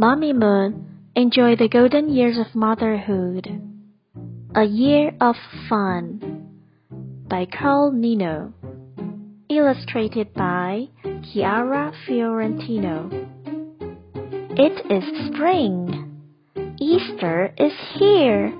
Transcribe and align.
Mamimoon, 0.00 0.86
enjoy 1.14 1.56
the 1.56 1.68
golden 1.68 2.08
years 2.08 2.38
of 2.38 2.54
motherhood. 2.54 3.46
A 4.56 4.64
Year 4.64 5.12
of 5.20 5.36
Fun 5.68 6.48
by 7.28 7.44
Carl 7.44 7.92
Nino. 7.92 8.54
Illustrated 9.50 10.32
by 10.32 10.88
Chiara 11.04 11.92
Fiorentino. 12.06 13.10
It 14.56 14.72
is 14.90 15.04
spring. 15.26 16.22
Easter 16.80 17.52
is 17.58 17.74
here. 17.98 18.54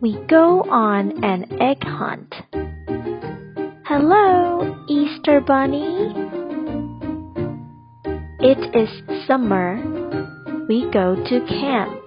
We 0.00 0.16
go 0.28 0.62
on 0.70 1.24
an 1.24 1.60
egg 1.60 1.82
hunt. 1.82 2.32
Hello, 3.84 4.76
Easter 4.88 5.40
Bunny. 5.40 6.14
It 8.38 8.76
is 8.76 9.26
summer. 9.26 9.95
We 10.68 10.90
go 10.90 11.14
to 11.14 11.40
camp. 11.46 12.02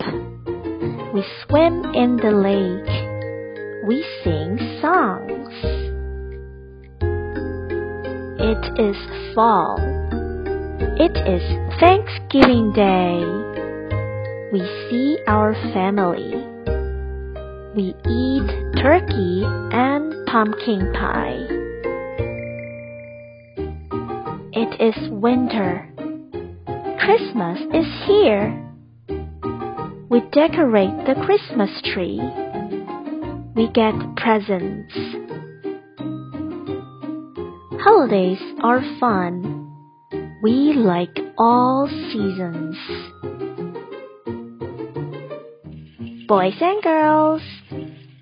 We 1.14 1.24
swim 1.48 1.86
in 1.96 2.18
the 2.18 2.32
lake. 2.32 3.88
We 3.88 4.06
sing 4.22 4.58
songs. 4.82 5.54
It 8.38 8.64
is 8.78 8.98
fall. 9.34 9.78
It 11.00 11.16
is 11.26 11.42
Thanksgiving 11.80 12.74
Day. 12.74 13.24
We 14.52 14.60
see 14.90 15.20
our 15.26 15.54
family. 15.72 16.36
We 17.78 17.96
eat 18.12 18.82
turkey 18.82 19.44
and 19.72 20.28
pumpkin 20.28 20.92
pie. 20.92 21.48
It 24.52 24.82
is 24.82 25.10
winter. 25.12 25.90
Christmas 27.00 27.60
is 27.74 27.86
here. 28.06 28.72
We 30.10 30.20
decorate 30.32 31.06
the 31.08 31.16
Christmas 31.26 31.70
tree. 31.94 32.20
We 33.56 33.72
get 33.72 33.96
presents. 34.18 34.94
Holidays 37.82 38.40
are 38.62 38.82
fun. 39.00 39.74
We 40.44 40.74
like 40.74 41.18
all 41.38 41.88
seasons. 41.88 42.76
Boys 46.28 46.56
and 46.60 46.84
girls, 46.84 47.42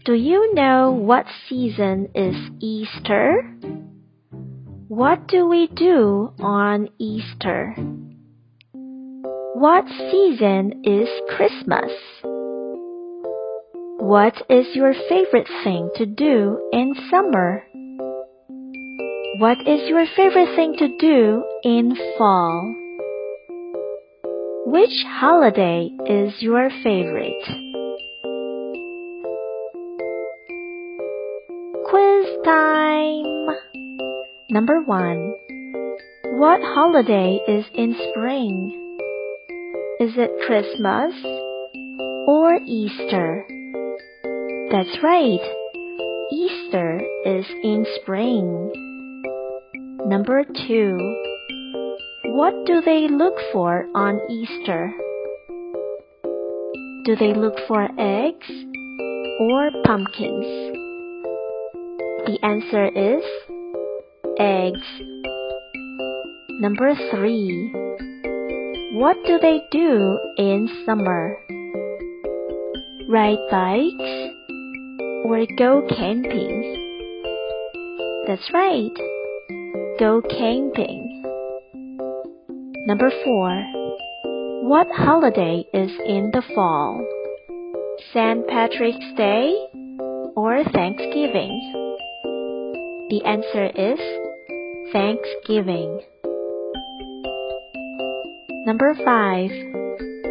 do 0.05 0.13
you 0.13 0.53
know 0.53 0.91
what 0.91 1.25
season 1.49 2.09
is 2.13 2.35
Easter? 2.59 3.41
What 4.87 5.27
do 5.27 5.47
we 5.47 5.67
do 5.67 6.31
on 6.39 6.89
Easter? 6.99 7.75
What 9.59 9.86
season 9.88 10.83
is 10.83 11.09
Christmas? 11.36 11.91
What 13.97 14.36
is 14.52 14.67
your 14.75 14.94
favorite 15.09 15.49
thing 15.64 15.89
to 15.95 16.05
do 16.05 16.69
in 16.72 16.94
summer? 17.09 17.64
What 19.39 19.58
is 19.67 19.89
your 19.89 20.05
favorite 20.16 20.55
thing 20.55 20.75
to 20.77 20.88
do 20.99 21.44
in 21.64 21.97
fall? 22.19 22.72
Which 24.67 25.03
holiday 25.08 25.89
is 26.05 26.36
your 26.39 26.69
favorite? 26.83 27.44
Quiz 31.89 32.27
time! 32.45 33.58
Number 34.52 34.83
one. 34.83 35.33
What 36.38 36.61
holiday 36.61 37.39
is 37.47 37.66
in 37.73 37.95
spring? 38.11 38.86
Is 39.99 40.11
it 40.15 40.29
Christmas 40.45 41.11
or 42.27 42.59
Easter? 42.67 43.43
That's 44.69 44.95
right. 45.01 45.41
Easter 46.31 47.01
is 47.25 47.45
in 47.63 47.83
spring. 47.99 48.71
Number 50.05 50.43
two. 50.67 50.97
What 52.25 52.53
do 52.67 52.80
they 52.86 53.07
look 53.07 53.33
for 53.52 53.87
on 53.95 54.21
Easter? 54.30 54.93
Do 57.05 57.15
they 57.15 57.33
look 57.33 57.55
for 57.67 57.89
eggs 57.97 58.52
or 59.39 59.71
pumpkins? 59.83 60.45
The 62.27 62.37
answer 62.43 62.86
is 62.86 63.23
eggs. 64.37 64.87
Number 66.61 66.93
three. 67.09 67.86
What 68.97 69.17
do 69.27 69.37
they 69.39 69.61
do 69.69 70.17
in 70.39 70.67
summer? 70.83 71.37
Ride 73.08 73.37
bikes 73.52 74.33
or 75.23 75.45
go 75.55 75.85
camping? 75.87 76.63
That's 78.25 78.49
right. 78.52 78.97
Go 79.99 80.23
camping. 80.27 81.21
Number 82.87 83.11
four. 83.23 83.63
What 84.67 84.87
holiday 84.91 85.63
is 85.75 85.91
in 86.03 86.31
the 86.33 86.41
fall? 86.55 87.05
St. 88.15 88.47
Patrick's 88.47 89.13
Day 89.15 89.53
or 90.36 90.63
Thanksgiving? 90.73 91.53
The 93.11 93.21
answer 93.25 93.67
is 93.75 93.99
Thanksgiving. 94.91 96.02
Number 98.67 98.94
5. 98.94 99.50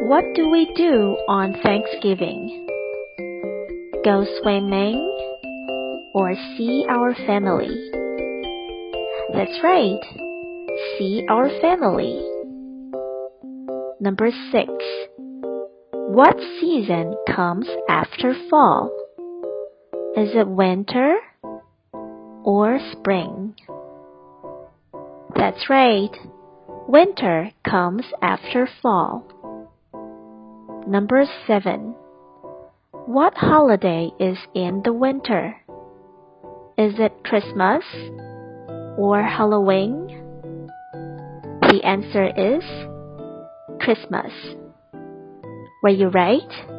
What 0.03 0.23
do 0.35 0.51
we 0.51 0.71
do 0.77 1.17
on 1.27 1.55
Thanksgiving? 1.63 2.69
Go 4.05 4.27
swimming 4.43 5.01
or 6.15 6.35
see 6.59 6.85
our 6.87 7.15
family? 7.15 7.91
That's 9.33 9.59
right. 9.65 9.99
See 10.99 11.25
our 11.31 11.49
family. 11.63 12.21
Number 14.01 14.29
6. 14.53 14.69
What 15.93 16.37
season 16.61 17.15
comes 17.35 17.67
after 17.89 18.35
fall? 18.51 18.91
Is 20.15 20.29
it 20.35 20.47
winter 20.47 21.17
or 22.45 22.81
spring? 22.93 23.55
That's 25.35 25.71
right. 25.71 26.15
Winter 26.89 27.51
comes 27.69 28.05
after 28.23 28.69
fall. 28.81 29.25
Number 30.87 31.25
7. 31.49 31.97
What 33.07 33.35
holiday 33.35 34.11
is 34.21 34.39
in 34.55 34.83
the 34.85 34.93
winter? 34.93 35.57
Is 36.79 36.95
it 37.01 37.25
Christmas 37.25 37.83
or 38.97 39.21
Halloween? 39.21 40.07
The 41.63 41.81
answer 41.83 42.27
is 42.27 42.63
Christmas. 43.81 44.33
Were 45.83 45.91
you 45.91 46.07
right? 46.09 46.75